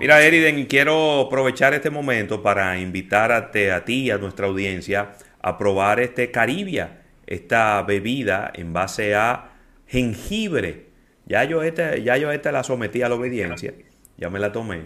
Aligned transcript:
Mira, 0.00 0.22
Eriden, 0.22 0.66
quiero 0.66 1.22
aprovechar 1.22 1.74
este 1.74 1.90
momento 1.90 2.40
para 2.40 2.78
invitarte 2.78 3.72
a 3.72 3.84
ti 3.84 4.12
a 4.12 4.18
nuestra 4.18 4.46
audiencia 4.46 5.14
a 5.40 5.58
probar 5.58 5.98
este 5.98 6.30
Caribia, 6.30 7.02
esta 7.26 7.82
bebida 7.82 8.52
en 8.54 8.72
base 8.72 9.16
a 9.16 9.50
jengibre. 9.88 10.86
Ya 11.26 11.42
yo 11.42 11.64
este, 11.64 12.04
ya 12.04 12.16
yo 12.16 12.30
esta 12.30 12.52
la 12.52 12.62
sometí 12.62 13.02
a 13.02 13.08
la 13.08 13.16
obediencia, 13.16 13.74
ya 14.16 14.30
me 14.30 14.38
la 14.38 14.52
tomé. 14.52 14.82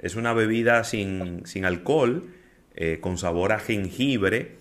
Es 0.00 0.16
una 0.16 0.32
bebida 0.32 0.82
sin, 0.82 1.46
sin 1.46 1.64
alcohol, 1.64 2.24
eh, 2.74 2.98
con 3.00 3.18
sabor 3.18 3.52
a 3.52 3.60
jengibre, 3.60 4.56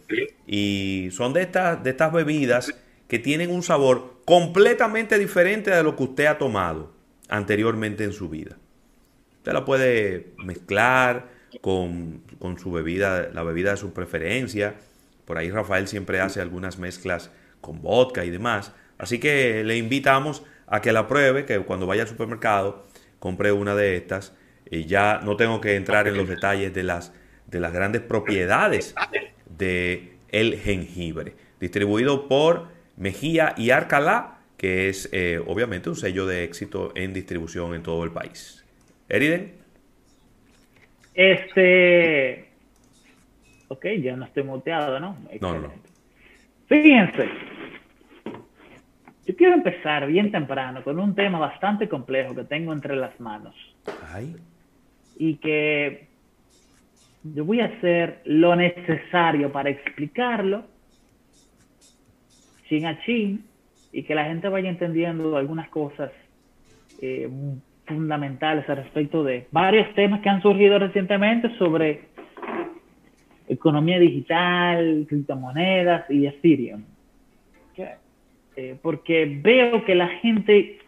y 0.46 1.10
son 1.14 1.34
de 1.34 1.42
estas, 1.42 1.84
de 1.84 1.90
estas 1.90 2.14
bebidas 2.14 2.76
que 3.08 3.18
tienen 3.18 3.50
un 3.50 3.64
sabor 3.64 4.22
completamente 4.24 5.18
diferente 5.18 5.72
de 5.72 5.82
lo 5.82 5.96
que 5.96 6.04
usted 6.04 6.26
ha 6.28 6.38
tomado 6.38 6.94
anteriormente 7.28 8.04
en 8.04 8.14
su 8.14 8.30
vida. 8.30 8.58
Usted 9.46 9.54
la 9.54 9.64
puede 9.64 10.34
mezclar 10.38 11.28
con, 11.62 12.24
su 12.58 12.72
bebida, 12.72 13.30
la 13.32 13.44
bebida 13.44 13.70
de 13.70 13.78
su 13.78 13.94
preferencia. 13.94 14.74
Por 15.24 15.38
ahí 15.38 15.52
Rafael 15.52 15.88
siempre 15.88 16.20
hace 16.20 16.42
algunas 16.42 16.80
mezclas 16.80 17.30
con 17.62 17.80
vodka 17.84 18.26
y 18.26 18.32
demás. 18.32 18.72
Así 18.98 19.20
que 19.20 19.64
le 19.64 19.78
invitamos 19.78 20.42
a 20.66 20.82
que 20.82 20.92
la 20.92 21.08
pruebe, 21.08 21.46
que 21.46 21.60
cuando 21.60 21.86
vaya 21.86 22.02
al 22.02 22.08
supermercado 22.08 22.88
compre 23.20 23.52
una 23.52 23.76
de 23.76 23.98
estas. 23.98 24.34
Y 24.68 24.86
ya 24.86 25.22
no 25.24 25.38
tengo 25.38 25.62
que 25.62 25.76
entrar 25.76 26.08
en 26.08 26.18
los 26.18 26.28
detalles 26.28 26.74
de 26.74 26.82
las, 26.82 27.14
de 27.46 27.60
las 27.60 27.72
grandes 27.72 28.02
propiedades 28.02 28.96
de 29.46 30.18
el 30.30 30.60
jengibre. 30.60 31.36
Distribuido 31.60 32.28
por 32.28 32.70
Mejía 32.98 33.54
y 33.58 33.70
Arcalá, 33.70 34.40
que 34.58 34.90
es 34.90 35.08
eh, 35.12 35.40
obviamente 35.46 35.88
un 35.88 35.96
sello 35.96 36.26
de 36.26 36.44
éxito 36.44 36.94
en 36.96 37.14
distribución 37.14 37.76
en 37.76 37.84
todo 37.84 38.04
el 38.04 38.10
país. 38.10 38.65
Eriden. 39.10 39.54
Este. 41.14 42.50
Ok, 43.68 43.86
ya 44.02 44.16
no 44.16 44.26
estoy 44.26 44.44
muteado, 44.44 45.00
¿no? 45.00 45.18
No, 45.42 45.60
no. 45.60 45.72
Fíjense. 46.68 47.30
Yo 49.26 49.36
quiero 49.36 49.56
empezar 49.56 50.06
bien 50.06 50.32
temprano 50.32 50.84
con 50.84 51.00
un 51.00 51.16
tema 51.16 51.40
bastante 51.40 51.90
complejo 51.90 52.36
que 52.36 52.44
tengo 52.44 52.74
entre 52.74 52.96
las 52.96 53.20
manos. 53.20 53.56
Ay. 54.14 54.36
Y 55.18 55.38
que 55.38 56.08
yo 57.24 57.44
voy 57.44 57.62
a 57.62 57.66
hacer 57.66 58.22
lo 58.26 58.56
necesario 58.56 59.52
para 59.52 59.72
explicarlo, 59.72 60.66
chin 62.70 62.86
a 62.86 63.02
chin, 63.04 63.44
y 63.92 64.04
que 64.04 64.14
la 64.14 64.26
gente 64.26 64.48
vaya 64.48 64.70
entendiendo 64.70 65.36
algunas 65.38 65.70
cosas 65.70 66.12
eh, 67.02 67.30
fundamentales 67.86 68.68
al 68.70 68.78
respecto 68.78 69.24
de 69.24 69.48
varios 69.52 69.94
temas 69.94 70.22
que 70.22 70.30
han 70.30 70.42
surgido 70.42 70.80
recientemente 70.80 71.56
sobre 71.58 72.02
economía 73.48 74.00
digital, 74.00 75.06
criptomonedas 75.08 76.10
y 76.10 76.26
Ethereum. 76.26 76.84
Eh, 78.58 78.78
porque 78.82 79.40
veo 79.42 79.84
que 79.84 79.96
la 79.96 80.08
gente 80.08 80.80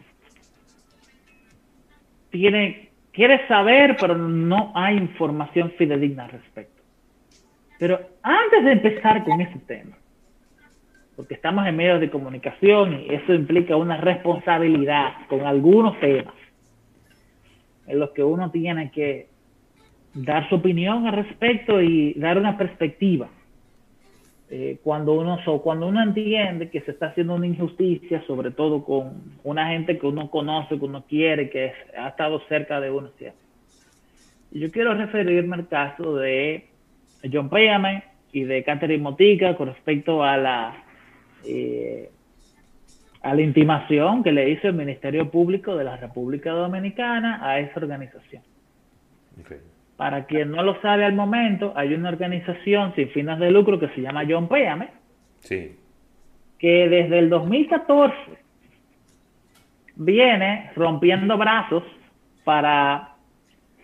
tiene, 2.30 2.88
quiere 3.12 3.46
saber, 3.46 3.94
pero 4.00 4.16
no 4.16 4.72
hay 4.74 4.96
información 4.96 5.72
fidedigna 5.72 6.24
al 6.24 6.30
respecto. 6.30 6.82
Pero 7.78 8.00
antes 8.22 8.64
de 8.64 8.72
empezar 8.72 9.22
con 9.22 9.42
ese 9.42 9.58
tema, 9.66 9.98
porque 11.14 11.34
estamos 11.34 11.66
en 11.66 11.76
medios 11.76 12.00
de 12.00 12.08
comunicación 12.08 13.02
y 13.02 13.14
eso 13.14 13.34
implica 13.34 13.76
una 13.76 13.98
responsabilidad 13.98 15.26
con 15.28 15.44
algunos 15.44 16.00
temas 16.00 16.32
en 17.88 17.98
los 17.98 18.10
que 18.10 18.22
uno 18.22 18.50
tiene 18.50 18.90
que 18.90 19.28
dar 20.14 20.48
su 20.48 20.56
opinión 20.56 21.06
al 21.06 21.14
respecto 21.14 21.80
y 21.82 22.14
dar 22.14 22.38
una 22.38 22.56
perspectiva. 22.56 23.28
Eh, 24.50 24.78
cuando 24.82 25.12
uno 25.12 25.38
cuando 25.62 25.88
uno 25.88 26.02
entiende 26.02 26.70
que 26.70 26.80
se 26.80 26.92
está 26.92 27.08
haciendo 27.08 27.34
una 27.34 27.46
injusticia, 27.46 28.24
sobre 28.26 28.50
todo 28.50 28.82
con 28.82 29.22
una 29.44 29.68
gente 29.68 29.98
que 29.98 30.06
uno 30.06 30.30
conoce, 30.30 30.78
que 30.78 30.84
uno 30.84 31.04
quiere, 31.06 31.50
que 31.50 31.72
ha 31.98 32.08
estado 32.08 32.40
cerca 32.48 32.80
de 32.80 32.90
uno 32.90 33.10
siempre. 33.18 33.42
Yo 34.50 34.70
quiero 34.70 34.94
referirme 34.94 35.56
al 35.56 35.68
caso 35.68 36.16
de 36.16 36.66
John 37.30 37.50
Péame 37.50 38.04
y 38.32 38.44
de 38.44 38.64
Catherine 38.64 39.02
Motica 39.02 39.54
con 39.54 39.68
respecto 39.68 40.22
a 40.22 40.38
la 40.38 40.82
eh, 41.44 42.10
a 43.22 43.34
la 43.34 43.42
intimación 43.42 44.22
que 44.22 44.32
le 44.32 44.50
hizo 44.50 44.68
el 44.68 44.74
Ministerio 44.74 45.30
Público 45.30 45.76
de 45.76 45.84
la 45.84 45.96
República 45.96 46.52
Dominicana 46.52 47.40
a 47.42 47.58
esa 47.58 47.80
organización. 47.80 48.42
Para 49.96 50.26
quien 50.26 50.50
no 50.52 50.62
lo 50.62 50.80
sabe 50.80 51.04
al 51.04 51.14
momento, 51.14 51.72
hay 51.74 51.94
una 51.94 52.08
organización 52.08 52.94
sin 52.94 53.08
fines 53.10 53.38
de 53.38 53.50
lucro 53.50 53.78
que 53.78 53.88
se 53.88 54.00
llama 54.00 54.24
John 54.28 54.48
Péame, 54.48 54.88
sí. 55.40 55.76
que 56.58 56.88
desde 56.88 57.18
el 57.18 57.28
2014 57.28 58.14
viene 59.96 60.70
rompiendo 60.76 61.36
brazos 61.36 61.82
para 62.44 63.16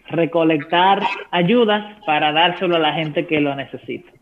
recolectar 0.07 1.03
ayudas 1.31 1.99
para 2.07 2.33
dárselo 2.33 2.77
a 2.77 2.79
la 2.79 2.93
gente 2.93 3.27
que 3.27 3.41
lo 3.41 3.55
necesita. 3.55 4.13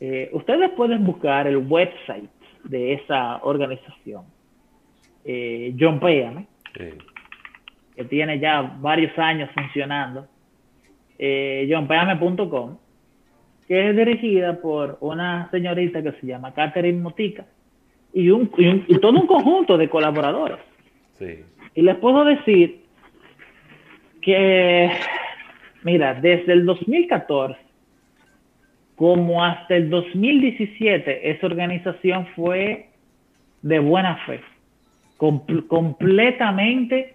Eh, 0.00 0.28
ustedes 0.32 0.70
pueden 0.70 1.04
buscar 1.04 1.46
el 1.46 1.58
website 1.58 2.28
de 2.68 2.94
esa 2.94 3.38
organización, 3.42 4.24
eh, 5.24 5.74
John 5.78 6.00
Péame, 6.00 6.46
que 6.74 8.04
tiene 8.04 8.38
ya 8.38 8.62
varios 8.62 9.16
años 9.18 9.50
funcionando, 9.54 10.26
eh, 11.18 11.66
johnpayame.com, 11.70 12.76
que 13.66 13.90
es 13.90 13.96
dirigida 13.96 14.60
por 14.60 14.98
una 15.00 15.50
señorita 15.50 16.02
que 16.02 16.12
se 16.12 16.26
llama 16.26 16.52
Catherine 16.52 17.00
Motica 17.00 17.46
y, 18.12 18.30
un, 18.30 18.50
y, 18.56 18.98
todo 18.98 19.18
un 19.18 19.26
conjunto 19.26 19.78
de 19.78 19.88
colaboradores. 19.88 20.58
Y 21.74 21.82
les 21.82 21.96
puedo 21.96 22.24
decir 22.24 22.82
que, 24.20 24.90
mira, 25.82 26.14
desde 26.14 26.52
el 26.52 26.66
2014 26.66 27.65
como 28.96 29.44
hasta 29.44 29.76
el 29.76 29.90
2017 29.90 31.30
esa 31.30 31.46
organización 31.46 32.26
fue 32.34 32.88
de 33.62 33.78
buena 33.78 34.16
fe, 34.26 34.40
completamente 35.18 37.14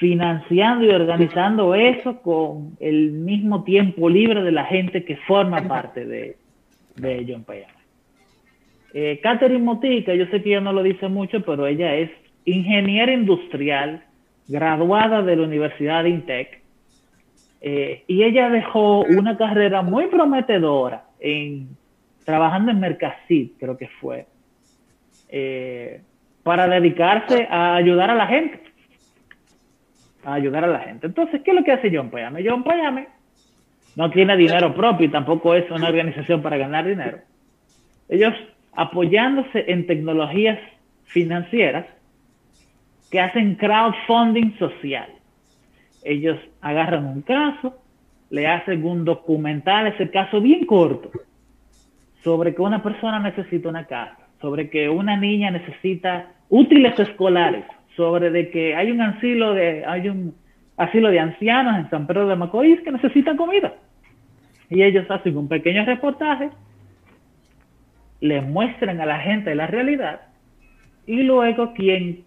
financiando 0.00 0.84
y 0.84 0.88
organizando 0.88 1.74
eso 1.74 2.20
con 2.22 2.76
el 2.80 3.12
mismo 3.12 3.64
tiempo 3.64 4.08
libre 4.08 4.42
de 4.42 4.52
la 4.52 4.64
gente 4.64 5.04
que 5.04 5.16
forma 5.16 5.68
parte 5.68 6.06
de, 6.06 6.36
de 6.96 7.26
John 7.28 7.44
Payane. 7.44 7.72
Eh, 8.94 9.20
Catherine 9.22 9.62
Motica, 9.62 10.14
yo 10.14 10.26
sé 10.26 10.42
que 10.42 10.50
ella 10.50 10.60
no 10.60 10.72
lo 10.72 10.82
dice 10.82 11.08
mucho, 11.08 11.42
pero 11.42 11.66
ella 11.66 11.94
es 11.94 12.10
ingeniera 12.44 13.12
industrial, 13.12 14.02
graduada 14.48 15.22
de 15.22 15.36
la 15.36 15.44
Universidad 15.44 16.04
de 16.04 16.10
Intec, 16.10 16.61
eh, 17.64 18.02
y 18.08 18.24
ella 18.24 18.50
dejó 18.50 19.04
una 19.04 19.36
carrera 19.36 19.82
muy 19.82 20.08
prometedora 20.08 21.04
en 21.20 21.76
trabajando 22.24 22.72
en 22.72 22.80
Mercasit, 22.80 23.56
creo 23.58 23.76
que 23.76 23.88
fue, 24.00 24.26
eh, 25.28 26.00
para 26.42 26.66
dedicarse 26.66 27.46
a 27.48 27.76
ayudar 27.76 28.10
a 28.10 28.16
la 28.16 28.26
gente. 28.26 28.60
A 30.24 30.34
ayudar 30.34 30.64
a 30.64 30.68
la 30.68 30.80
gente. 30.80 31.06
Entonces, 31.06 31.40
¿qué 31.44 31.52
es 31.52 31.56
lo 31.56 31.64
que 31.64 31.72
hace 31.72 31.90
John 31.94 32.10
Payame? 32.10 32.44
John 32.44 32.64
Payame 32.64 33.06
no 33.94 34.10
tiene 34.10 34.36
dinero 34.36 34.74
propio 34.74 35.06
y 35.06 35.10
tampoco 35.10 35.54
es 35.54 35.70
una 35.70 35.88
organización 35.88 36.42
para 36.42 36.56
ganar 36.56 36.84
dinero. 36.84 37.18
Ellos 38.08 38.34
apoyándose 38.72 39.64
en 39.68 39.86
tecnologías 39.86 40.58
financieras 41.04 41.86
que 43.10 43.20
hacen 43.20 43.54
crowdfunding 43.54 44.56
social 44.58 45.08
ellos 46.04 46.38
agarran 46.60 47.06
un 47.06 47.22
caso, 47.22 47.78
le 48.30 48.46
hacen 48.46 48.84
un 48.84 49.04
documental, 49.04 49.86
ese 49.88 50.10
caso 50.10 50.40
bien 50.40 50.66
corto, 50.66 51.10
sobre 52.24 52.54
que 52.54 52.62
una 52.62 52.82
persona 52.82 53.18
necesita 53.20 53.68
una 53.68 53.84
casa, 53.84 54.18
sobre 54.40 54.70
que 54.70 54.88
una 54.88 55.16
niña 55.16 55.50
necesita 55.50 56.32
útiles 56.48 56.98
escolares, 56.98 57.64
sobre 57.96 58.30
de 58.30 58.50
que 58.50 58.74
hay 58.74 58.90
un 58.90 59.00
asilo 59.00 59.54
de, 59.54 59.84
hay 59.84 60.08
un 60.08 60.34
asilo 60.76 61.10
de 61.10 61.20
ancianos 61.20 61.78
en 61.78 61.90
San 61.90 62.06
Pedro 62.06 62.26
de 62.28 62.36
Macorís 62.36 62.80
que 62.80 62.92
necesitan 62.92 63.36
comida. 63.36 63.74
Y 64.70 64.82
ellos 64.82 65.10
hacen 65.10 65.36
un 65.36 65.48
pequeño 65.48 65.84
reportaje, 65.84 66.50
le 68.20 68.40
muestran 68.40 69.00
a 69.00 69.06
la 69.06 69.18
gente 69.18 69.54
la 69.54 69.66
realidad 69.66 70.20
y 71.06 71.22
luego 71.22 71.72
quien 71.74 72.24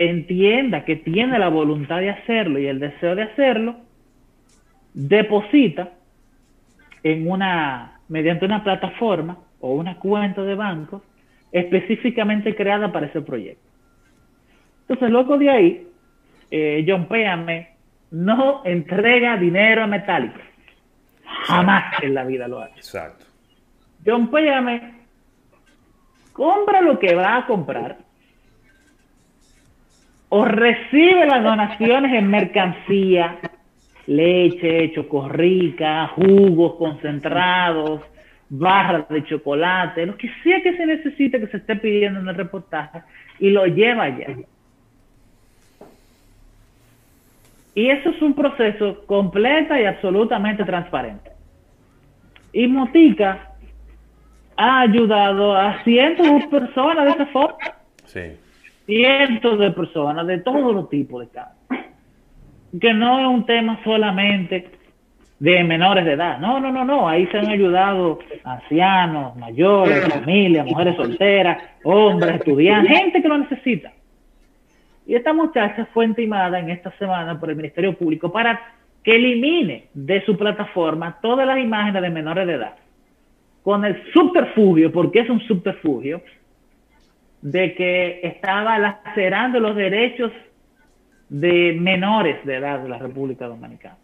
entienda 0.00 0.86
que 0.86 0.96
tiene 0.96 1.38
la 1.38 1.50
voluntad 1.50 1.98
de 1.98 2.08
hacerlo 2.08 2.58
y 2.58 2.66
el 2.66 2.80
deseo 2.80 3.14
de 3.14 3.24
hacerlo, 3.24 3.76
deposita 4.94 5.90
en 7.02 7.30
una, 7.30 8.00
mediante 8.08 8.46
una 8.46 8.64
plataforma 8.64 9.36
o 9.60 9.74
una 9.74 9.98
cuenta 9.98 10.42
de 10.42 10.54
banco 10.54 11.02
específicamente 11.52 12.54
creada 12.54 12.90
para 12.90 13.06
ese 13.06 13.20
proyecto. 13.20 13.62
Entonces, 14.82 15.10
luego 15.10 15.36
de 15.36 15.50
ahí, 15.50 15.88
eh, 16.50 16.82
John 16.88 17.06
Péame 17.06 17.68
no 18.10 18.62
entrega 18.64 19.36
dinero 19.36 19.86
metálico. 19.86 20.40
Jamás 21.44 22.02
en 22.02 22.14
la 22.14 22.24
vida 22.24 22.48
lo 22.48 22.60
hace. 22.60 22.76
Exacto. 22.76 23.26
John 24.04 24.30
Péame 24.30 24.94
compra 26.32 26.80
lo 26.80 26.98
que 26.98 27.14
va 27.14 27.36
a 27.36 27.46
comprar 27.46 28.09
o 30.30 30.44
recibe 30.44 31.26
las 31.26 31.42
donaciones 31.42 32.12
en 32.14 32.28
mercancía, 32.28 33.38
leche, 34.06 34.92
chocorrica, 34.92 36.06
jugos 36.08 36.76
concentrados, 36.76 38.02
barras 38.48 39.08
de 39.08 39.24
chocolate, 39.24 40.06
lo 40.06 40.16
que 40.16 40.30
sea 40.42 40.62
que 40.62 40.76
se 40.76 40.86
necesite 40.86 41.40
que 41.40 41.48
se 41.48 41.58
esté 41.58 41.76
pidiendo 41.76 42.20
en 42.20 42.28
el 42.28 42.34
reportaje 42.36 43.02
y 43.40 43.50
lo 43.50 43.66
lleva 43.66 44.04
allá. 44.04 44.36
Y 47.74 47.88
eso 47.88 48.10
es 48.10 48.22
un 48.22 48.34
proceso 48.34 49.04
completa 49.06 49.80
y 49.80 49.84
absolutamente 49.84 50.64
transparente. 50.64 51.30
Y 52.52 52.68
Motica 52.68 53.52
ha 54.56 54.80
ayudado 54.80 55.56
a 55.56 55.82
cientos 55.82 56.26
de 56.26 56.48
personas 56.48 57.04
de 57.04 57.10
esa 57.10 57.26
forma. 57.26 57.58
Sí. 58.04 58.36
Cientos 58.90 59.56
de 59.60 59.70
personas 59.70 60.26
de 60.26 60.38
todos 60.38 60.74
los 60.74 60.90
tipos 60.90 61.20
de 61.20 61.28
casos. 61.28 61.56
Que 62.80 62.92
no 62.92 63.20
es 63.20 63.26
un 63.26 63.46
tema 63.46 63.78
solamente 63.84 64.68
de 65.38 65.62
menores 65.62 66.04
de 66.04 66.14
edad. 66.14 66.40
No, 66.40 66.58
no, 66.58 66.72
no, 66.72 66.84
no. 66.84 67.08
Ahí 67.08 67.24
se 67.28 67.38
han 67.38 67.48
ayudado 67.48 68.18
ancianos, 68.42 69.36
mayores, 69.36 70.08
familias, 70.08 70.66
mujeres 70.66 70.96
solteras, 70.96 71.62
hombres, 71.84 72.34
estudiantes, 72.34 72.98
gente 72.98 73.22
que 73.22 73.28
lo 73.28 73.38
necesita. 73.38 73.92
Y 75.06 75.14
esta 75.14 75.32
muchacha 75.32 75.86
fue 75.94 76.06
intimada 76.06 76.58
en 76.58 76.70
esta 76.70 76.90
semana 76.98 77.38
por 77.38 77.50
el 77.50 77.56
Ministerio 77.56 77.96
Público 77.96 78.32
para 78.32 78.60
que 79.04 79.14
elimine 79.14 79.86
de 79.94 80.24
su 80.24 80.36
plataforma 80.36 81.16
todas 81.22 81.46
las 81.46 81.60
imágenes 81.60 82.02
de 82.02 82.10
menores 82.10 82.46
de 82.46 82.54
edad. 82.54 82.74
Con 83.62 83.84
el 83.84 84.02
subterfugio, 84.12 84.90
porque 84.90 85.20
es 85.20 85.30
un 85.30 85.40
subterfugio, 85.42 86.22
de 87.42 87.74
que 87.74 88.20
estaba 88.22 88.78
lacerando 88.78 89.60
los 89.60 89.74
derechos 89.74 90.32
de 91.28 91.76
menores 91.80 92.44
de 92.44 92.56
edad 92.56 92.80
de 92.80 92.88
la 92.88 92.98
República 92.98 93.46
Dominicana. 93.46 93.96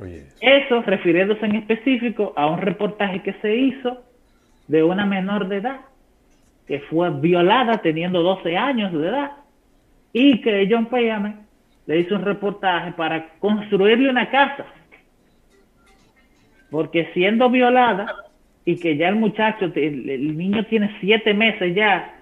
Oye, 0.00 0.26
Eso 0.40 0.82
refiriéndose 0.82 1.46
en 1.46 1.56
específico 1.56 2.32
a 2.36 2.46
un 2.46 2.60
reportaje 2.60 3.22
que 3.22 3.32
se 3.34 3.56
hizo 3.56 4.04
de 4.68 4.82
una 4.82 5.06
menor 5.06 5.48
de 5.48 5.56
edad 5.56 5.80
que 6.66 6.80
fue 6.80 7.10
violada 7.10 7.78
teniendo 7.78 8.22
12 8.22 8.56
años 8.56 8.92
de 8.92 9.08
edad 9.08 9.32
y 10.12 10.40
que 10.40 10.66
John 10.70 10.86
Péame 10.86 11.36
le 11.86 11.98
hizo 11.98 12.14
un 12.14 12.22
reportaje 12.22 12.92
para 12.92 13.28
construirle 13.38 14.08
una 14.08 14.30
casa. 14.30 14.64
Porque 16.70 17.10
siendo 17.12 17.50
violada 17.50 18.23
y 18.64 18.76
que 18.76 18.96
ya 18.96 19.08
el 19.08 19.16
muchacho, 19.16 19.66
el, 19.74 20.08
el 20.10 20.36
niño 20.38 20.64
tiene 20.66 20.90
siete 21.00 21.34
meses 21.34 21.74
ya, 21.74 22.14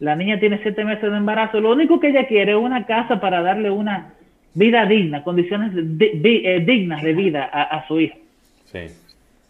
la 0.00 0.16
niña 0.16 0.38
tiene 0.40 0.58
siete 0.62 0.84
meses 0.84 1.10
de 1.10 1.16
embarazo, 1.16 1.60
lo 1.60 1.72
único 1.72 2.00
que 2.00 2.08
ella 2.08 2.26
quiere 2.26 2.52
es 2.52 2.58
una 2.58 2.86
casa 2.86 3.20
para 3.20 3.42
darle 3.42 3.70
una 3.70 4.14
vida 4.54 4.86
digna, 4.86 5.22
condiciones 5.24 5.72
di- 5.74 6.10
di- 6.14 6.42
eh, 6.44 6.60
dignas 6.60 7.02
de 7.02 7.12
vida 7.12 7.48
a, 7.52 7.62
a 7.64 7.86
su 7.86 8.00
hijo. 8.00 8.16
sí. 8.64 8.86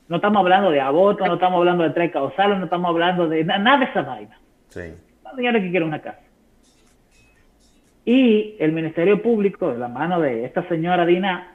No 0.09 0.17
estamos 0.17 0.38
hablando 0.41 0.70
de 0.70 0.81
aborto, 0.81 1.26
no 1.26 1.35
estamos 1.35 1.59
hablando 1.59 1.85
de 1.85 1.91
tres 1.91 2.11
causales, 2.11 2.56
no 2.56 2.65
estamos 2.65 2.88
hablando 2.88 3.29
de 3.29 3.44
na- 3.44 3.59
nada 3.59 3.81
de 3.81 3.85
esa 3.85 4.00
vaina. 4.00 4.38
Sí. 4.70 4.81
La 5.23 5.32
señora 5.35 5.61
que 5.61 5.70
quiere 5.70 5.85
una 5.85 5.99
casa. 6.00 6.20
Y 8.06 8.55
el 8.59 8.73
Ministerio 8.73 9.20
Público, 9.20 9.70
de 9.70 9.79
la 9.79 9.88
mano 9.88 10.19
de 10.19 10.47
esta 10.47 10.67
señora 10.69 11.05
Dina, 11.05 11.49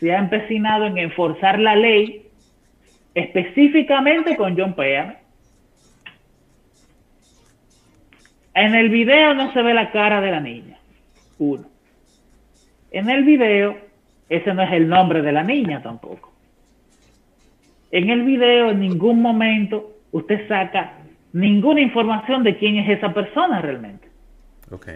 se 0.00 0.10
ha 0.10 0.18
empecinado 0.20 0.86
en 0.86 0.96
enforzar 0.96 1.58
la 1.58 1.76
ley 1.76 2.21
específicamente 3.14 4.36
con 4.36 4.56
John 4.56 4.74
Péame. 4.74 5.16
En 8.54 8.74
el 8.74 8.90
video 8.90 9.34
no 9.34 9.52
se 9.52 9.62
ve 9.62 9.74
la 9.74 9.90
cara 9.90 10.20
de 10.20 10.30
la 10.30 10.40
niña. 10.40 10.78
Uno. 11.38 11.64
En 12.90 13.08
el 13.08 13.24
video, 13.24 13.76
ese 14.28 14.52
no 14.52 14.62
es 14.62 14.72
el 14.72 14.88
nombre 14.88 15.22
de 15.22 15.32
la 15.32 15.42
niña 15.42 15.82
tampoco. 15.82 16.32
En 17.90 18.10
el 18.10 18.22
video 18.22 18.70
en 18.70 18.80
ningún 18.80 19.20
momento 19.20 19.92
usted 20.12 20.46
saca 20.48 20.98
ninguna 21.32 21.80
información 21.80 22.42
de 22.42 22.56
quién 22.56 22.76
es 22.76 22.98
esa 22.98 23.12
persona 23.12 23.60
realmente. 23.60 24.08
Ok. 24.70 24.88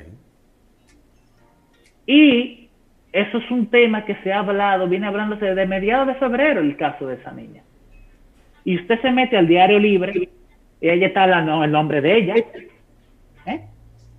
Y 2.06 2.68
eso 3.12 3.38
es 3.38 3.50
un 3.50 3.66
tema 3.68 4.04
que 4.04 4.14
se 4.16 4.32
ha 4.32 4.40
hablado, 4.40 4.88
viene 4.88 5.06
hablándose 5.06 5.46
desde 5.46 5.66
mediados 5.66 6.06
de 6.06 6.14
febrero 6.14 6.60
el 6.60 6.76
caso 6.76 7.06
de 7.06 7.14
esa 7.16 7.32
niña. 7.32 7.62
Y 8.66 8.74
usted 8.80 9.00
se 9.00 9.12
mete 9.12 9.36
al 9.36 9.46
diario 9.46 9.78
libre 9.78 10.28
y 10.80 10.88
ahí 10.88 11.04
está 11.04 11.24
el 11.24 11.70
nombre 11.70 12.00
de 12.00 12.18
ella. 12.18 12.34
¿eh? 13.46 13.60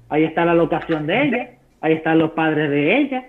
Ahí 0.08 0.24
está 0.24 0.46
la 0.46 0.54
locación 0.54 1.06
de 1.06 1.22
ella, 1.22 1.50
ahí 1.82 1.96
están 1.96 2.18
los 2.18 2.32
padres 2.32 2.70
de 2.70 2.98
ella. 2.98 3.26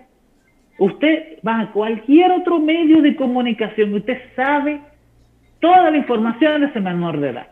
Usted 0.79 1.41
va 1.45 1.59
a 1.59 1.73
cualquier 1.73 2.31
otro 2.31 2.61
medio 2.61 3.03
de 3.03 3.17
comunicación, 3.17 3.95
usted 3.95 4.17
sabe 4.37 4.81
toda 5.59 5.91
la 5.91 5.97
información 5.97 6.61
de 6.61 6.69
ese 6.69 6.79
menor 6.79 7.19
de 7.19 7.31
edad. 7.31 7.49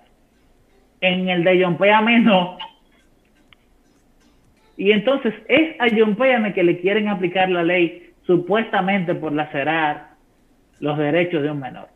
En 1.01 1.29
el 1.29 1.43
de 1.43 1.65
John 1.65 1.77
Péame 1.77 2.21
no. 2.21 2.59
Y 4.77 4.93
entonces 4.93 5.35
es 5.49 5.75
a 5.81 5.87
John 5.91 6.15
Péame 6.15 6.55
que 6.55 6.63
le 6.63 6.79
quieren 6.79 7.09
aplicar 7.09 7.51
la 7.51 7.65
ley 7.65 8.13
supuestamente 8.29 9.17
por 9.17 9.33
lacerar 9.33 10.11
los 10.79 10.97
derechos 10.97 11.43
de 11.43 11.51
un 11.51 11.59
menor. 11.59 11.96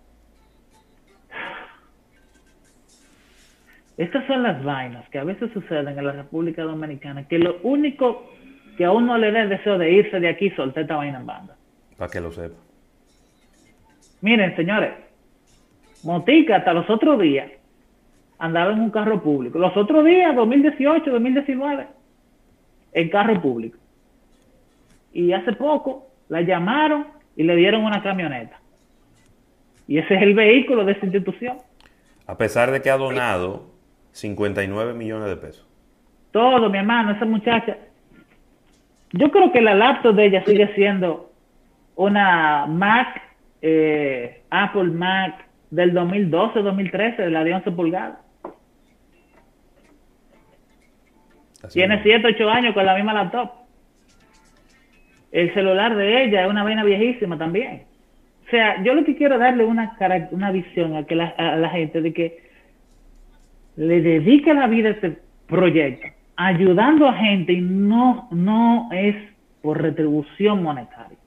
Estas 4.00 4.26
son 4.26 4.42
las 4.42 4.64
vainas 4.64 5.06
que 5.10 5.18
a 5.18 5.24
veces 5.24 5.52
suceden 5.52 5.86
en 5.86 6.06
la 6.06 6.12
República 6.12 6.62
Dominicana, 6.62 7.28
que 7.28 7.38
lo 7.38 7.58
único 7.62 8.30
que 8.78 8.86
a 8.86 8.92
uno 8.92 9.18
le 9.18 9.30
da 9.30 9.42
el 9.42 9.50
deseo 9.50 9.76
de 9.76 9.92
irse 9.92 10.18
de 10.18 10.30
aquí, 10.30 10.48
soltar 10.52 10.84
esta 10.84 10.96
vaina 10.96 11.20
en 11.20 11.26
banda. 11.26 11.54
Para 11.98 12.10
que 12.10 12.18
lo 12.18 12.32
sepa. 12.32 12.56
Miren, 14.22 14.56
señores, 14.56 14.92
Motica 16.02 16.56
hasta 16.56 16.72
los 16.72 16.88
otros 16.88 17.20
días 17.20 17.50
andaba 18.38 18.72
en 18.72 18.80
un 18.80 18.88
carro 18.88 19.22
público. 19.22 19.58
Los 19.58 19.76
otros 19.76 20.02
días, 20.06 20.34
2018, 20.34 21.10
2019, 21.10 21.86
en 22.94 23.08
carro 23.10 23.42
público. 23.42 23.76
Y 25.12 25.34
hace 25.34 25.52
poco 25.52 26.06
la 26.30 26.40
llamaron 26.40 27.06
y 27.36 27.42
le 27.42 27.54
dieron 27.54 27.84
una 27.84 28.02
camioneta. 28.02 28.62
Y 29.86 29.98
ese 29.98 30.14
es 30.14 30.22
el 30.22 30.32
vehículo 30.32 30.86
de 30.86 30.92
esa 30.92 31.04
institución. 31.04 31.58
A 32.26 32.38
pesar 32.38 32.70
de 32.70 32.80
que 32.80 32.88
ha 32.88 32.96
donado 32.96 33.78
59 34.12 34.94
millones 34.94 35.28
de 35.28 35.36
pesos. 35.36 35.66
Todo, 36.32 36.70
mi 36.70 36.78
hermano, 36.78 37.12
esa 37.12 37.24
muchacha. 37.24 37.76
Yo 39.12 39.30
creo 39.30 39.50
que 39.52 39.60
la 39.60 39.74
laptop 39.74 40.14
de 40.14 40.26
ella 40.26 40.44
sigue 40.44 40.72
siendo 40.74 41.30
una 41.96 42.66
Mac, 42.66 43.20
eh, 43.60 44.42
Apple 44.50 44.84
Mac 44.84 45.44
del 45.70 45.92
2012-2013, 45.94 47.16
de 47.16 47.30
la 47.30 47.44
de 47.44 47.54
11 47.54 47.70
pulgadas. 47.72 48.18
Así 51.62 51.78
Tiene 51.78 51.96
mismo. 51.96 52.12
7, 52.22 52.28
8 52.36 52.50
años 52.50 52.74
con 52.74 52.86
la 52.86 52.94
misma 52.94 53.12
laptop. 53.12 53.50
El 55.32 55.52
celular 55.54 55.96
de 55.96 56.24
ella 56.24 56.42
es 56.42 56.50
una 56.50 56.64
vaina 56.64 56.84
viejísima 56.84 57.36
también. 57.38 57.84
O 58.46 58.50
sea, 58.50 58.82
yo 58.82 58.94
lo 58.94 59.04
que 59.04 59.16
quiero 59.16 59.38
darle 59.38 59.64
una, 59.64 59.96
una 60.32 60.50
visión 60.50 60.96
a, 60.96 61.04
que 61.06 61.14
la, 61.14 61.26
a 61.36 61.56
la 61.56 61.68
gente 61.68 62.00
de 62.00 62.12
que 62.12 62.49
le 63.76 64.00
dedique 64.02 64.52
la 64.54 64.66
vida 64.66 64.88
a 64.88 64.92
este 64.92 65.18
proyecto, 65.46 66.06
ayudando 66.36 67.08
a 67.08 67.14
gente 67.14 67.52
y 67.52 67.60
no, 67.60 68.28
no 68.30 68.88
es 68.92 69.16
por 69.62 69.80
retribución 69.80 70.62
monetaria. 70.62 71.18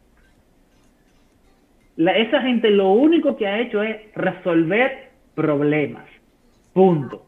La- 1.95 2.13
esa 2.13 2.41
gente 2.41 2.69
lo 2.71 2.91
único 2.91 3.35
que 3.37 3.47
ha 3.47 3.59
hecho 3.59 3.83
es 3.83 3.97
resolver 4.15 5.09
problemas. 5.35 6.05
Punto 6.73 7.25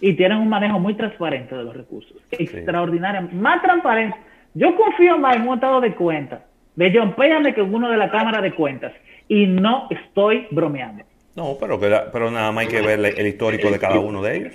y 0.00 0.14
tienen 0.14 0.38
un 0.38 0.48
manejo 0.48 0.80
muy 0.80 0.94
transparente 0.94 1.54
de 1.54 1.62
los 1.62 1.76
recursos. 1.76 2.16
Extraordinario, 2.32 3.28
más 3.32 3.62
transparente. 3.62 4.16
Yo 4.54 4.74
confío 4.76 5.16
más 5.16 5.36
en 5.36 5.46
un 5.46 5.54
estado 5.54 5.80
de 5.80 5.94
cuentas 5.94 6.40
de 6.74 6.92
John 6.92 7.14
Péame 7.14 7.54
que 7.54 7.60
en 7.60 7.72
uno 7.72 7.88
de 7.88 7.96
la 7.96 8.10
Cámara 8.10 8.40
de 8.40 8.52
Cuentas. 8.52 8.92
Y 9.28 9.46
no 9.46 9.86
estoy 9.90 10.48
bromeando. 10.50 11.04
No, 11.34 11.56
pero, 11.58 11.80
pero 11.80 12.30
nada 12.30 12.52
más 12.52 12.64
hay 12.64 12.70
que 12.70 12.82
ver 12.82 13.00
el 13.00 13.26
histórico 13.26 13.70
de 13.70 13.78
cada 13.78 13.98
uno 13.98 14.22
de 14.22 14.36
ellos. 14.36 14.52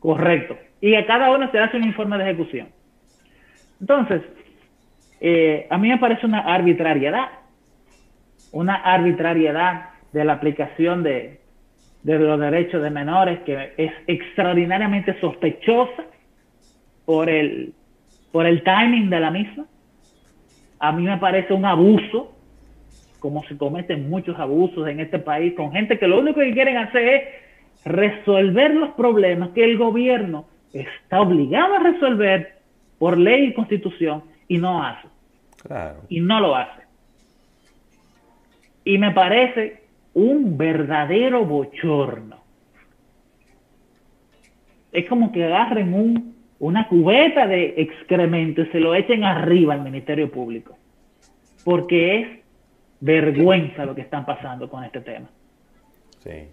Correcto. 0.00 0.58
Y 0.80 0.94
a 0.94 1.06
cada 1.06 1.30
uno 1.30 1.50
se 1.50 1.58
hace 1.58 1.76
un 1.76 1.84
informe 1.84 2.18
de 2.18 2.24
ejecución. 2.24 2.68
Entonces, 3.80 4.22
eh, 5.20 5.66
a 5.70 5.78
mí 5.78 5.88
me 5.88 5.98
parece 5.98 6.26
una 6.26 6.40
arbitrariedad. 6.40 7.28
Una 8.52 8.76
arbitrariedad 8.76 9.90
de 10.12 10.24
la 10.24 10.32
aplicación 10.32 11.02
de, 11.02 11.40
de 12.02 12.18
los 12.18 12.40
derechos 12.40 12.82
de 12.82 12.90
menores 12.90 13.40
que 13.40 13.74
es 13.76 13.92
extraordinariamente 14.06 15.18
sospechosa 15.20 16.04
por 17.04 17.28
el 17.28 17.74
por 18.32 18.46
el 18.46 18.62
timing 18.62 19.10
de 19.10 19.20
la 19.20 19.30
misma. 19.30 19.66
A 20.78 20.92
mí 20.92 21.02
me 21.02 21.18
parece 21.18 21.52
un 21.52 21.64
abuso, 21.64 22.32
como 23.20 23.44
se 23.44 23.56
cometen 23.56 24.10
muchos 24.10 24.38
abusos 24.38 24.88
en 24.88 25.00
este 25.00 25.18
país, 25.18 25.54
con 25.54 25.72
gente 25.72 25.98
que 25.98 26.08
lo 26.08 26.18
único 26.18 26.40
que 26.40 26.52
quieren 26.52 26.76
hacer 26.78 27.08
es 27.08 27.22
resolver 27.84 28.74
los 28.74 28.90
problemas 28.90 29.50
que 29.50 29.64
el 29.64 29.78
gobierno 29.78 30.46
está 30.72 31.20
obligado 31.20 31.74
a 31.74 31.78
resolver 31.78 32.58
por 32.98 33.16
ley 33.16 33.46
y 33.46 33.54
constitución 33.54 34.24
y 34.48 34.58
no 34.58 34.82
hace. 34.82 35.08
Y 36.08 36.20
no 36.20 36.40
lo 36.40 36.56
hace. 36.56 36.82
Y 38.84 38.98
me 38.98 39.12
parece 39.12 39.82
un 40.14 40.56
verdadero 40.56 41.44
bochorno. 41.44 42.40
Es 44.92 45.08
como 45.08 45.30
que 45.30 45.44
agarren 45.44 45.94
un, 45.94 46.34
una 46.58 46.88
cubeta 46.88 47.46
de 47.46 47.74
excremento 47.76 48.62
y 48.62 48.66
se 48.66 48.80
lo 48.80 48.94
echen 48.94 49.24
arriba 49.24 49.74
al 49.74 49.82
Ministerio 49.82 50.30
Público. 50.30 50.76
Porque 51.64 52.20
es 52.20 52.39
vergüenza 53.00 53.84
lo 53.84 53.94
que 53.94 54.02
están 54.02 54.24
pasando 54.24 54.68
con 54.68 54.84
este 54.84 55.00
tema. 55.00 55.26
Sí. 56.18 56.48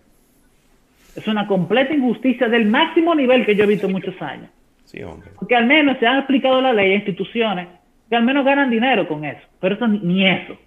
Es 1.16 1.28
una 1.28 1.48
completa 1.48 1.94
injusticia 1.94 2.48
del 2.48 2.68
máximo 2.68 3.14
nivel 3.16 3.46
que 3.46 3.56
yo 3.56 3.64
he 3.64 3.68
visto 3.68 3.88
en 3.88 3.94
muchos 3.94 4.20
años. 4.22 4.50
Sí, 4.86 5.04
hombre. 5.04 5.32
Porque 5.36 5.56
al 5.56 5.66
menos 5.66 5.98
se 6.00 6.08
han 6.08 6.18
aplicado 6.18 6.62
la 6.62 6.74
ley 6.74 6.92
a 6.92 6.96
instituciones 6.96 7.68
que 8.10 8.16
al 8.16 8.24
menos 8.24 8.46
ganan 8.46 8.70
dinero 8.70 9.08
con 9.08 9.26
eso, 9.26 9.42
pero 9.60 9.76
eso 9.76 9.88
ni 9.88 10.26
eso. 10.26 10.58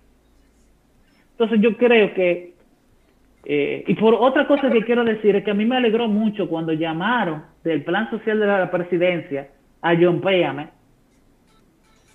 Entonces 1.33 1.61
yo 1.61 1.77
creo 1.77 2.13
que, 2.13 2.53
eh, 3.47 3.85
y 3.87 3.95
por 3.95 4.15
otra 4.15 4.47
cosa 4.47 4.71
que 4.71 4.85
quiero 4.85 5.05
decir, 5.05 5.37
es 5.37 5.45
que 5.45 5.53
a 5.53 5.55
mí 5.55 5.65
me 5.65 5.77
alegró 5.77 6.07
mucho 6.07 6.49
cuando 6.49 6.73
llamaron 6.73 7.45
del 7.65 7.83
plan 7.83 8.11
social 8.11 8.39
de 8.39 8.47
la 8.47 8.71
presidencia 8.71 9.49
a 9.81 9.95
John 9.99 10.21
Péame, 10.21 10.69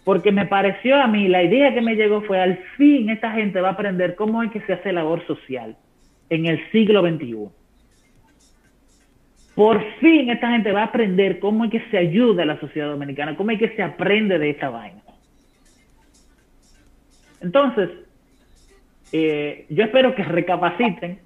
porque 0.06 0.32
me 0.32 0.46
pareció 0.46 1.02
a 1.02 1.08
mí, 1.08 1.28
la 1.28 1.44
idea 1.44 1.74
que 1.74 1.82
me 1.82 1.96
llegó 1.96 2.22
fue, 2.22 2.40
al 2.40 2.58
fin 2.78 3.10
esta 3.10 3.32
gente 3.32 3.60
va 3.60 3.70
a 3.70 3.72
aprender 3.72 4.16
cómo 4.16 4.44
es 4.44 4.52
que 4.52 4.62
se 4.62 4.74
hace 4.74 4.94
labor 4.94 5.26
social 5.26 5.76
en 6.30 6.46
el 6.46 6.72
siglo 6.72 7.02
XXI. 7.02 7.50
Por 9.56 9.84
fin 10.00 10.30
esta 10.30 10.52
gente 10.52 10.72
va 10.72 10.82
a 10.82 10.86
aprender 10.86 11.40
cómo 11.40 11.66
es 11.66 11.72
que 11.72 11.82
se 11.90 11.98
ayuda 11.98 12.44
a 12.44 12.46
la 12.46 12.60
sociedad 12.60 12.90
dominicana, 12.90 13.36
cómo 13.36 13.50
es 13.50 13.60
que 13.60 13.76
se 13.76 13.82
aprende 13.82 14.38
de 14.38 14.52
esta 14.52 14.70
vaina. 14.70 15.02
Entonces, 17.42 17.90
eh, 19.12 19.66
yo 19.70 19.86
espero 19.86 20.14
que 20.14 20.24
recapaciten, 20.24 21.20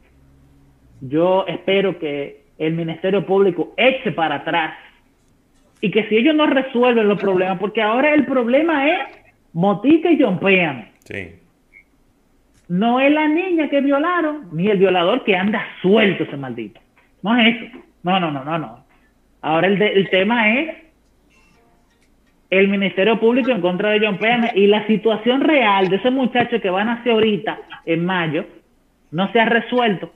yo 1.01 1.45
espero 1.47 1.99
que 1.99 2.45
el 2.57 2.73
Ministerio 2.73 3.25
Público 3.25 3.73
eche 3.75 4.13
para 4.13 4.35
atrás 4.35 4.73
y 5.81 5.91
que 5.91 6.07
si 6.09 6.17
ellos 6.17 6.35
no 6.35 6.45
resuelven 6.45 7.07
los 7.07 7.19
problemas, 7.19 7.59
porque 7.59 7.81
ahora 7.81 8.13
el 8.13 8.25
problema 8.25 8.89
es 8.89 8.99
Motica 9.53 10.11
y 10.11 10.21
John 10.21 10.39
Sí. 11.03 11.35
No 12.67 12.99
es 12.99 13.11
la 13.11 13.27
niña 13.27 13.69
que 13.69 13.81
violaron, 13.81 14.49
ni 14.51 14.67
el 14.67 14.77
violador 14.77 15.23
que 15.23 15.35
anda 15.35 15.65
suelto 15.81 16.23
ese 16.23 16.37
maldito. 16.37 16.79
No 17.23 17.35
es 17.37 17.55
eso. 17.55 17.77
No, 18.03 18.19
no, 18.19 18.31
no, 18.31 18.43
no, 18.43 18.59
no. 18.59 18.85
Ahora 19.41 19.67
el, 19.67 19.81
el 19.81 20.09
tema 20.09 20.53
es 20.53 20.75
el 22.49 22.67
Ministerio 22.67 23.19
Público 23.19 23.51
en 23.51 23.61
contra 23.61 23.91
de 23.91 24.05
John 24.05 24.17
Penn 24.17 24.49
y 24.55 24.67
la 24.67 24.85
situación 24.87 25.41
real 25.41 25.87
de 25.89 25.97
ese 25.97 26.11
muchacho 26.11 26.59
que 26.61 26.69
va 26.69 26.81
a 26.81 26.85
nacer 26.85 27.13
ahorita, 27.13 27.59
en 27.85 28.05
mayo, 28.05 28.45
no 29.11 29.31
se 29.31 29.39
ha 29.39 29.45
resuelto. 29.45 30.11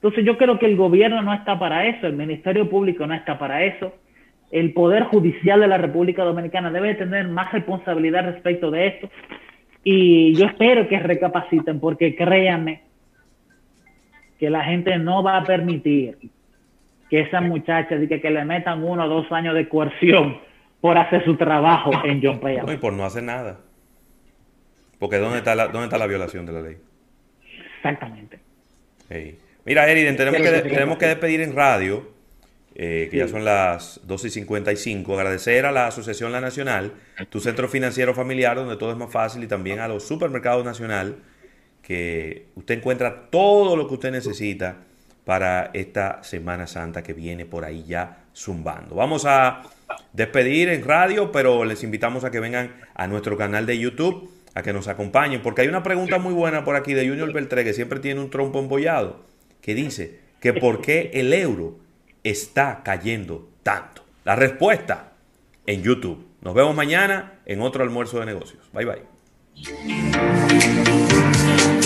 Entonces 0.00 0.24
yo 0.24 0.38
creo 0.38 0.58
que 0.58 0.64
el 0.64 0.76
gobierno 0.76 1.20
no 1.20 1.34
está 1.34 1.58
para 1.58 1.86
eso, 1.86 2.06
el 2.06 2.14
Ministerio 2.14 2.70
Público 2.70 3.06
no 3.06 3.12
está 3.12 3.38
para 3.38 3.64
eso, 3.64 3.92
el 4.50 4.72
Poder 4.72 5.04
Judicial 5.04 5.60
de 5.60 5.68
la 5.68 5.76
República 5.76 6.24
Dominicana 6.24 6.70
debe 6.70 6.94
tener 6.94 7.28
más 7.28 7.52
responsabilidad 7.52 8.24
respecto 8.24 8.70
de 8.70 8.86
esto 8.86 9.10
y 9.84 10.34
yo 10.34 10.46
espero 10.46 10.88
que 10.88 10.98
recapaciten 10.98 11.80
porque 11.80 12.16
créanme 12.16 12.82
que 14.38 14.48
la 14.48 14.64
gente 14.64 14.96
no 14.96 15.22
va 15.22 15.36
a 15.36 15.44
permitir 15.44 16.16
que 17.10 17.20
esas 17.20 17.42
muchachas 17.42 18.00
que, 18.08 18.20
que 18.20 18.30
le 18.30 18.44
metan 18.46 18.82
uno 18.82 19.04
o 19.04 19.08
dos 19.08 19.30
años 19.30 19.54
de 19.54 19.68
coerción 19.68 20.38
por 20.80 20.96
hacer 20.96 21.24
su 21.26 21.36
trabajo 21.36 21.92
en 22.04 22.22
John 22.22 22.40
Payne. 22.40 22.62
No, 22.62 22.72
y 22.72 22.78
por 22.78 22.94
no 22.94 23.04
hacer 23.04 23.22
nada. 23.22 23.58
Porque 24.98 25.18
¿dónde 25.18 25.38
está 25.38 25.54
la, 25.54 25.68
dónde 25.68 25.84
está 25.84 25.98
la 25.98 26.06
violación 26.06 26.46
de 26.46 26.52
la 26.52 26.62
ley? 26.62 26.76
Exactamente. 27.76 28.38
Mira, 29.64 29.88
Eriden, 29.90 30.16
tenemos 30.16 30.40
que, 30.40 30.50
tenemos 30.62 30.98
que 30.98 31.06
despedir 31.06 31.40
en 31.40 31.54
radio, 31.54 32.08
eh, 32.74 33.08
que 33.10 33.18
ya 33.18 33.28
son 33.28 33.44
las 33.44 34.00
12 34.04 34.28
y 34.28 34.30
55. 34.30 35.18
Agradecer 35.18 35.66
a 35.66 35.72
la 35.72 35.86
Asociación 35.86 36.32
La 36.32 36.40
Nacional, 36.40 36.94
tu 37.28 37.40
centro 37.40 37.68
financiero 37.68 38.14
familiar, 38.14 38.56
donde 38.56 38.76
todo 38.76 38.90
es 38.90 38.96
más 38.96 39.12
fácil, 39.12 39.44
y 39.44 39.46
también 39.46 39.80
a 39.80 39.88
los 39.88 40.04
supermercados 40.04 40.64
nacional 40.64 41.16
que 41.82 42.46
usted 42.54 42.78
encuentra 42.78 43.30
todo 43.30 43.76
lo 43.76 43.88
que 43.88 43.94
usted 43.94 44.12
necesita 44.12 44.76
para 45.24 45.70
esta 45.74 46.22
Semana 46.22 46.66
Santa 46.66 47.02
que 47.02 47.12
viene 47.12 47.46
por 47.46 47.64
ahí 47.64 47.84
ya 47.86 48.24
zumbando. 48.34 48.94
Vamos 48.94 49.24
a 49.26 49.62
despedir 50.12 50.68
en 50.68 50.84
radio, 50.84 51.30
pero 51.32 51.64
les 51.64 51.82
invitamos 51.82 52.24
a 52.24 52.30
que 52.30 52.40
vengan 52.40 52.74
a 52.94 53.06
nuestro 53.06 53.36
canal 53.36 53.66
de 53.66 53.78
YouTube, 53.78 54.30
a 54.54 54.62
que 54.62 54.72
nos 54.72 54.88
acompañen, 54.88 55.42
porque 55.42 55.62
hay 55.62 55.68
una 55.68 55.82
pregunta 55.82 56.18
muy 56.18 56.32
buena 56.32 56.64
por 56.64 56.76
aquí 56.76 56.94
de 56.94 57.08
Junior 57.08 57.32
Beltré, 57.32 57.64
que 57.64 57.72
siempre 57.72 58.00
tiene 58.00 58.20
un 58.20 58.30
trompo 58.30 58.58
embollado, 58.58 59.24
que 59.60 59.74
dice 59.74 60.20
que 60.40 60.52
por 60.52 60.80
qué 60.80 61.10
el 61.14 61.32
euro 61.32 61.78
está 62.24 62.82
cayendo 62.82 63.48
tanto. 63.62 64.04
La 64.24 64.36
respuesta 64.36 65.12
en 65.66 65.82
YouTube. 65.82 66.26
Nos 66.42 66.54
vemos 66.54 66.74
mañana 66.74 67.40
en 67.46 67.60
otro 67.60 67.82
almuerzo 67.82 68.20
de 68.20 68.26
negocios. 68.26 68.62
Bye 68.72 68.86
bye. 68.86 69.02